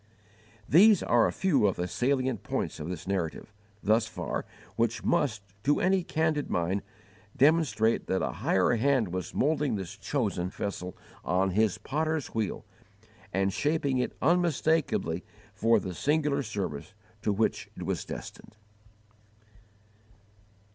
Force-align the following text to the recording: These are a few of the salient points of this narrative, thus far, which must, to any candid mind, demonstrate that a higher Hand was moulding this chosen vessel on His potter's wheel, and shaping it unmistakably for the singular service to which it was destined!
These 0.67 1.03
are 1.03 1.27
a 1.27 1.31
few 1.31 1.67
of 1.67 1.75
the 1.75 1.87
salient 1.87 2.41
points 2.41 2.79
of 2.79 2.89
this 2.89 3.05
narrative, 3.07 3.53
thus 3.83 4.07
far, 4.07 4.45
which 4.75 5.03
must, 5.03 5.43
to 5.63 5.79
any 5.79 6.03
candid 6.03 6.49
mind, 6.49 6.81
demonstrate 7.37 8.07
that 8.07 8.23
a 8.23 8.31
higher 8.41 8.77
Hand 8.77 9.13
was 9.13 9.35
moulding 9.35 9.75
this 9.75 9.95
chosen 9.95 10.49
vessel 10.49 10.97
on 11.23 11.51
His 11.51 11.77
potter's 11.77 12.33
wheel, 12.33 12.65
and 13.31 13.53
shaping 13.53 13.99
it 13.99 14.17
unmistakably 14.23 15.23
for 15.53 15.79
the 15.79 15.93
singular 15.93 16.41
service 16.41 16.95
to 17.21 17.31
which 17.31 17.69
it 17.77 17.83
was 17.83 18.03
destined! 18.03 18.55